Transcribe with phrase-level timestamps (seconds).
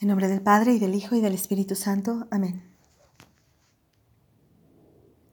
[0.00, 2.26] En nombre del Padre y del Hijo y del Espíritu Santo.
[2.30, 2.74] Amén.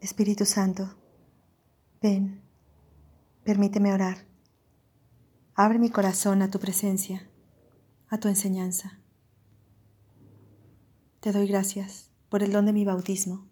[0.02, 0.96] Espíritu Santo,
[2.02, 2.42] ven,
[3.44, 4.26] permíteme orar.
[5.54, 7.30] Abre mi corazón a tu presencia,
[8.08, 9.00] a tu enseñanza.
[11.20, 13.48] Te doy gracias por el don de mi bautismo,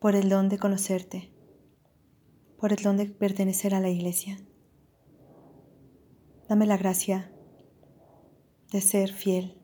[0.00, 1.32] por el don de conocerte,
[2.58, 4.38] por el don de pertenecer a la iglesia.
[6.48, 7.33] Dame la gracia
[8.74, 9.56] de ser fiel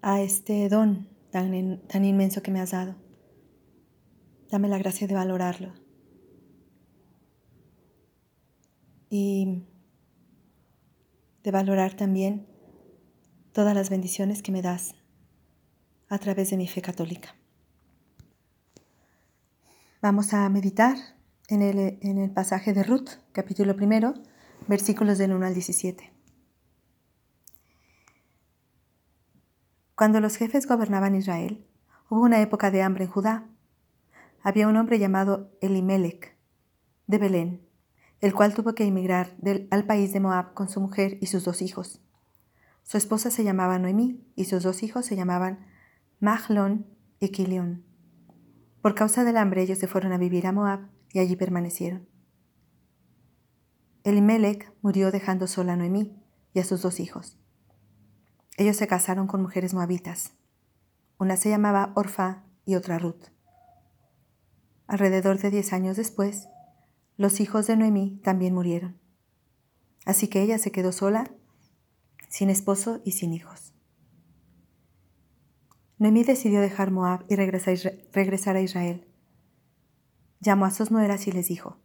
[0.00, 1.54] a este don tan,
[2.04, 2.96] inmenso que me has dado.
[4.50, 5.74] Dame la gracia de valorarlo.
[9.08, 9.62] Y
[11.44, 12.48] de valorar también
[13.52, 14.96] todas las bendiciones que me das
[16.08, 17.36] a través de mi fe católica.
[20.00, 20.96] Vamos a meditar
[21.46, 24.14] en el, en el pasaje de Ruth, capítulo primero,
[24.66, 26.21] versículos del 1 al 17.
[29.94, 31.66] Cuando los jefes gobernaban Israel,
[32.08, 33.46] hubo una época de hambre en Judá.
[34.42, 36.36] Había un hombre llamado Elimelech,
[37.06, 37.68] de Belén,
[38.20, 39.36] el cual tuvo que emigrar
[39.70, 42.00] al país de Moab con su mujer y sus dos hijos.
[42.84, 45.66] Su esposa se llamaba Noemí y sus dos hijos se llamaban
[46.20, 46.86] Mahlon
[47.20, 47.84] y Kilión.
[48.80, 52.08] Por causa del hambre ellos se fueron a vivir a Moab y allí permanecieron.
[54.04, 56.16] Elimelech murió dejando sola a Noemí
[56.54, 57.41] y a sus dos hijos.
[58.62, 60.34] Ellos se casaron con mujeres moabitas.
[61.18, 63.24] Una se llamaba Orfa y otra Ruth.
[64.86, 66.46] Alrededor de diez años después,
[67.16, 69.00] los hijos de Noemí también murieron.
[70.06, 71.32] Así que ella se quedó sola,
[72.28, 73.74] sin esposo y sin hijos.
[75.98, 79.08] Noemí decidió dejar Moab y regresar a Israel.
[80.38, 81.80] Llamó a sus nueras y les dijo,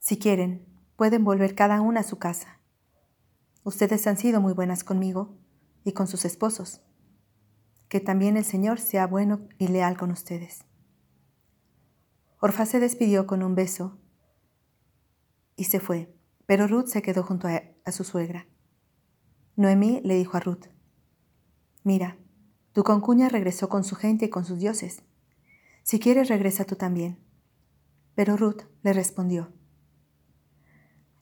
[0.00, 2.58] Si quieren, pueden volver cada una a su casa.
[3.62, 5.43] Ustedes han sido muy buenas conmigo
[5.84, 6.80] y con sus esposos.
[7.88, 10.64] Que también el Señor sea bueno y leal con ustedes.
[12.40, 13.98] Orfa se despidió con un beso
[15.56, 16.14] y se fue,
[16.46, 18.46] pero Ruth se quedó junto a, a su suegra.
[19.56, 20.66] Noemí le dijo a Ruth,
[21.84, 22.18] Mira,
[22.72, 25.02] tu concuña regresó con su gente y con sus dioses.
[25.84, 27.18] Si quieres, regresa tú también.
[28.14, 29.52] Pero Ruth le respondió,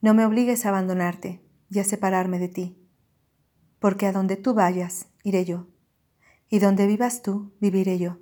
[0.01, 2.82] No me obligues a abandonarte y a separarme de ti,
[3.83, 5.67] porque a donde tú vayas, iré yo,
[6.49, 8.19] y donde vivas tú, viviré yo.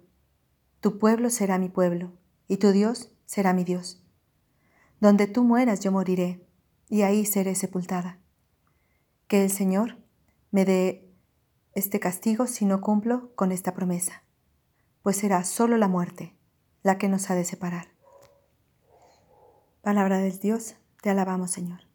[0.81, 2.13] Tu pueblo será mi pueblo,
[2.49, 4.03] y tu Dios será mi Dios.
[5.01, 6.43] Donde tú mueras yo moriré,
[6.89, 8.19] y ahí seré sepultada.
[9.29, 9.99] Que el Señor
[10.51, 11.13] me dé
[11.75, 14.23] este castigo si no cumplo con esta promesa,
[15.03, 16.35] pues será solo la muerte
[16.83, 17.89] la que nos ha de separar.
[19.83, 21.90] Palabra del Dios, te alabamos Señor.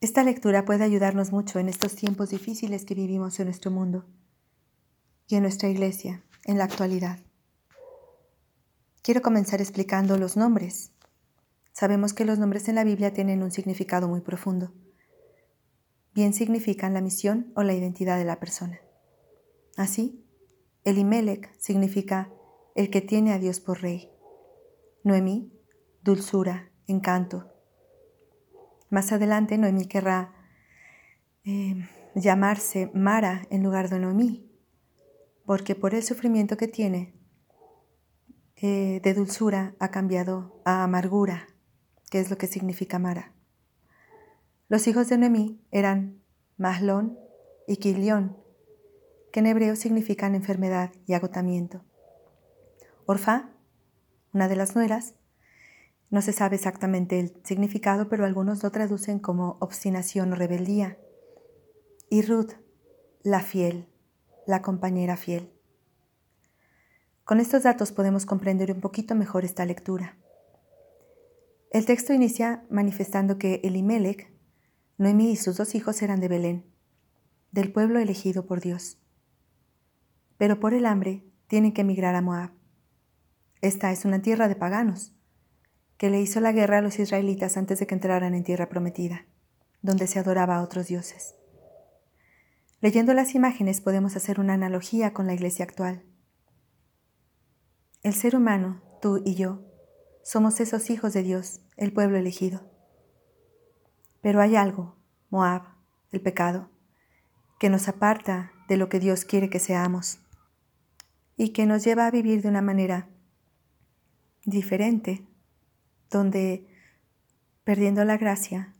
[0.00, 4.06] Esta lectura puede ayudarnos mucho en estos tiempos difíciles que vivimos en nuestro mundo
[5.26, 7.18] y en nuestra iglesia en la actualidad.
[9.02, 10.92] Quiero comenzar explicando los nombres.
[11.72, 14.72] Sabemos que los nombres en la Biblia tienen un significado muy profundo.
[16.14, 18.80] Bien significan la misión o la identidad de la persona.
[19.76, 20.24] Así,
[20.84, 22.32] Elimelech significa
[22.74, 24.10] el que tiene a Dios por rey.
[25.04, 25.52] Noemí,
[26.02, 27.52] dulzura, encanto,
[28.90, 30.34] más adelante Noemí querrá
[31.44, 34.50] eh, llamarse Mara en lugar de Noemí,
[35.46, 37.14] porque por el sufrimiento que tiene
[38.56, 41.48] eh, de dulzura ha cambiado a amargura,
[42.10, 43.32] que es lo que significa Mara.
[44.68, 46.20] Los hijos de Noemí eran
[46.56, 47.18] Mahlón
[47.66, 48.36] y Kilión,
[49.32, 51.84] que en hebreo significan enfermedad y agotamiento.
[53.06, 53.50] Orfa,
[54.32, 55.14] una de las nueras,
[56.10, 60.98] no se sabe exactamente el significado, pero algunos lo traducen como obstinación o rebeldía.
[62.08, 62.54] Y Ruth,
[63.22, 63.88] la fiel,
[64.46, 65.52] la compañera fiel.
[67.22, 70.18] Con estos datos podemos comprender un poquito mejor esta lectura.
[71.70, 74.32] El texto inicia manifestando que Elimelech,
[74.98, 76.66] Noemí y sus dos hijos eran de Belén,
[77.52, 78.98] del pueblo elegido por Dios.
[80.36, 82.50] Pero por el hambre tienen que emigrar a Moab.
[83.60, 85.14] Esta es una tierra de paganos
[86.00, 89.26] que le hizo la guerra a los israelitas antes de que entraran en tierra prometida,
[89.82, 91.34] donde se adoraba a otros dioses.
[92.80, 96.02] Leyendo las imágenes podemos hacer una analogía con la iglesia actual.
[98.02, 99.60] El ser humano, tú y yo,
[100.22, 102.62] somos esos hijos de Dios, el pueblo elegido.
[104.22, 104.96] Pero hay algo,
[105.28, 105.64] Moab,
[106.12, 106.70] el pecado,
[107.58, 110.20] que nos aparta de lo que Dios quiere que seamos
[111.36, 113.10] y que nos lleva a vivir de una manera
[114.46, 115.26] diferente
[116.10, 116.66] donde,
[117.64, 118.74] perdiendo la gracia,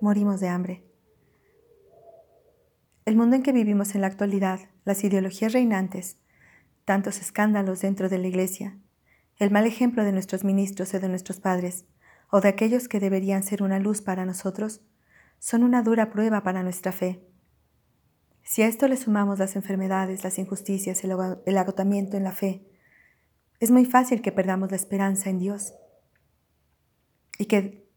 [0.00, 0.84] morimos de hambre.
[3.04, 6.18] El mundo en que vivimos en la actualidad, las ideologías reinantes,
[6.84, 8.76] tantos escándalos dentro de la Iglesia,
[9.38, 11.86] el mal ejemplo de nuestros ministros o de nuestros padres,
[12.30, 14.82] o de aquellos que deberían ser una luz para nosotros,
[15.38, 17.26] son una dura prueba para nuestra fe.
[18.42, 22.66] Si a esto le sumamos las enfermedades, las injusticias, el agotamiento en la fe,
[23.60, 25.74] es muy fácil que perdamos la esperanza en Dios
[27.40, 27.88] y que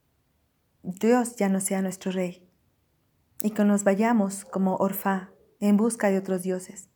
[0.84, 2.48] Dios ya no sea nuestro rey
[3.42, 6.90] y que nos vayamos como Orfá en busca de otros dioses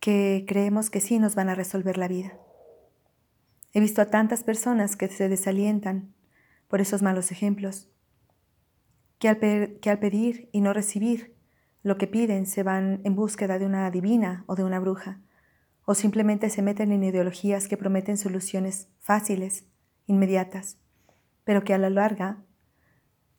[0.00, 2.38] que creemos que sí nos van a resolver la vida.
[3.72, 6.12] He visto a tantas personas que se desalientan
[6.68, 7.88] por esos malos ejemplos,
[9.18, 11.34] que al, que al pedir y no recibir
[11.82, 15.22] lo que piden se van en búsqueda de una divina o de una bruja,
[15.86, 19.64] o simplemente se meten en ideologías que prometen soluciones fáciles,
[20.06, 20.83] inmediatas,
[21.44, 22.42] pero que a la larga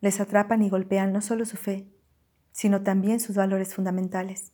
[0.01, 1.91] les atrapan y golpean no solo su fe,
[2.51, 4.53] sino también sus valores fundamentales,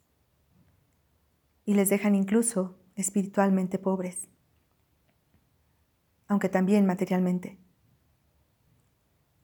[1.66, 4.32] y les dejan incluso espiritualmente pobres
[6.32, 7.58] aunque también materialmente.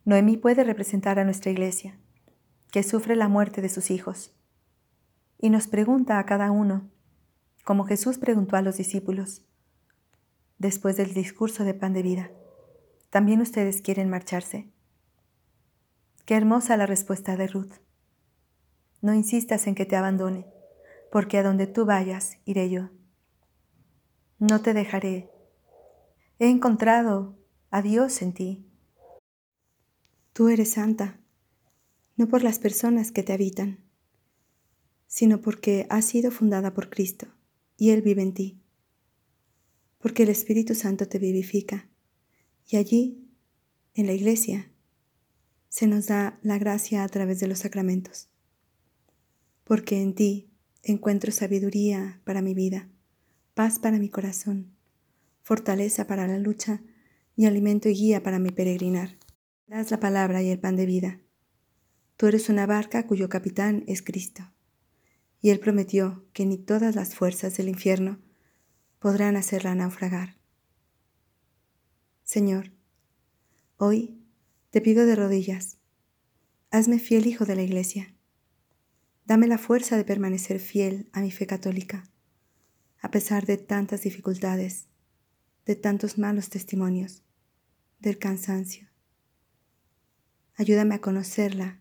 [0.05, 1.99] Noemí puede representar a nuestra iglesia,
[2.71, 4.33] que sufre la muerte de sus hijos,
[5.37, 6.89] y nos pregunta a cada uno,
[7.65, 9.45] como Jesús preguntó a los discípulos,
[10.59, 12.31] después del discurso de pan de vida,
[13.17, 14.71] ¿también ustedes quieren marcharse?
[16.25, 17.73] Qué hermosa la respuesta de Ruth.
[19.01, 20.45] No insistas en que te abandone,
[21.11, 22.91] porque a donde tú vayas, iré yo.
[24.37, 25.31] No te dejaré
[26.37, 27.35] He encontrado
[27.71, 28.69] a Dios en ti.
[30.31, 31.19] Tú eres santa,
[32.17, 33.83] no por las personas que te habitan,
[35.07, 37.25] sino porque has sido fundada por Cristo
[37.77, 38.61] y Él vive en ti,
[39.97, 41.89] porque el Espíritu Santo te vivifica
[42.67, 43.27] y allí,
[43.93, 44.71] en la iglesia,
[45.69, 48.29] se nos da la gracia a través de los sacramentos,
[49.63, 50.51] porque en ti
[50.83, 52.89] encuentro sabiduría para mi vida,
[53.53, 54.77] paz para mi corazón
[55.47, 56.81] fortaleza para la lucha
[57.37, 59.17] y alimento y guía para mi peregrinar.
[59.65, 61.21] Das la palabra y el pan de vida.
[62.17, 64.43] Tú eres una barca cuyo capitán es Cristo.
[65.39, 68.19] Y Él prometió que ni todas las fuerzas del infierno
[68.99, 70.36] podrán hacerla naufragar.
[72.27, 72.73] Señor,
[73.77, 74.21] hoy
[74.69, 75.77] te pido de rodillas,
[76.71, 78.13] hazme fiel hijo de la Iglesia.
[79.23, 82.03] Dame la fuerza de permanecer fiel a mi fe católica,
[82.99, 84.87] a pesar de tantas dificultades
[85.65, 87.23] de tantos malos testimonios,
[87.99, 88.89] del cansancio.
[90.55, 91.79] Ayúdame a conocerla,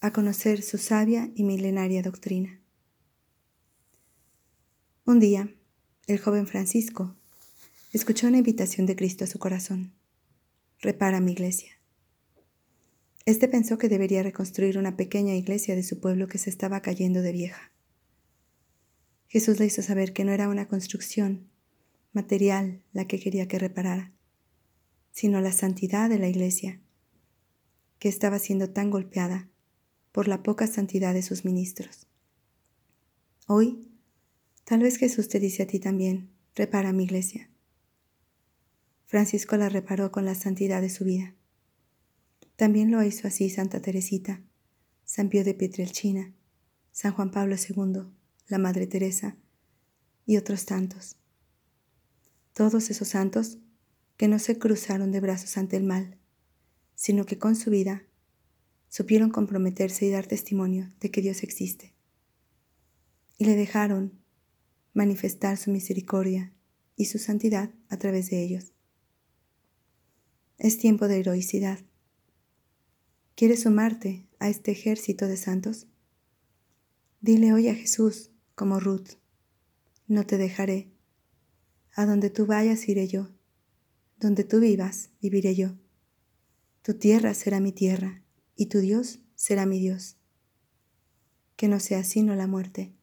[0.00, 2.60] a conocer su sabia y milenaria doctrina.
[5.04, 5.52] Un día,
[6.06, 7.16] el joven Francisco
[7.92, 9.92] escuchó una invitación de Cristo a su corazón.
[10.80, 11.72] Repara mi iglesia.
[13.26, 17.20] Este pensó que debería reconstruir una pequeña iglesia de su pueblo que se estaba cayendo
[17.20, 17.72] de vieja.
[19.26, 21.48] Jesús le hizo saber que no era una construcción,
[22.12, 24.12] material la que quería que reparara,
[25.12, 26.80] sino la santidad de la iglesia,
[27.98, 29.50] que estaba siendo tan golpeada
[30.12, 32.08] por la poca santidad de sus ministros.
[33.46, 33.88] Hoy,
[34.64, 37.50] tal vez Jesús te dice a ti también, repara mi iglesia.
[39.10, 41.34] Francisco la reparó con la santidad de su vida.
[42.56, 44.40] También lo hizo así Santa Teresita,
[45.04, 46.32] San Pío de Pietrelcina,
[46.92, 48.04] San Juan Pablo II,
[48.46, 49.36] la Madre Teresa
[50.24, 51.16] y otros tantos
[52.60, 53.58] todos esos santos
[54.18, 56.18] que no se cruzaron de brazos ante el mal,
[56.94, 58.02] sino que con su vida
[58.90, 61.94] supieron comprometerse y dar testimonio de que Dios existe.
[63.38, 64.20] Y le dejaron
[64.92, 66.52] manifestar su misericordia
[66.96, 68.72] y su santidad a través de ellos.
[70.60, 71.78] Es tiempo de heroicidad.
[73.34, 75.86] ¿Quieres sumarte a este ejército de santos?
[77.22, 79.12] Dile hoy a Jesús, como Ruth,
[80.06, 80.92] no te dejaré
[81.96, 83.30] a donde tú vayas iré yo,
[84.18, 85.78] donde tú vivas viviré yo.
[86.82, 88.22] Tu tierra será mi tierra
[88.54, 90.18] y tu Dios será mi Dios.
[91.56, 92.94] Que no sea sino la muerte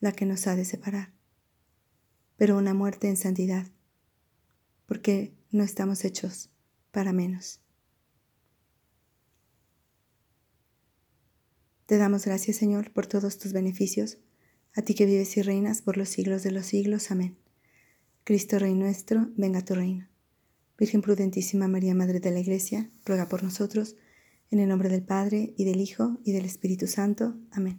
[0.00, 1.12] la que nos ha de separar,
[2.36, 3.70] pero una muerte en santidad,
[4.86, 6.48] porque no estamos hechos
[6.92, 7.60] para menos.
[11.86, 14.18] Te damos gracias, Señor, por todos tus beneficios,
[14.74, 17.10] a ti que vives y reinas por los siglos de los siglos.
[17.10, 17.36] Amén.
[18.24, 20.08] Cristo Rey nuestro, venga tu reino.
[20.78, 23.96] Virgen prudentísima María, Madre de la Iglesia, ruega por nosotros,
[24.50, 27.36] en el nombre del Padre, y del Hijo, y del Espíritu Santo.
[27.50, 27.70] Amén.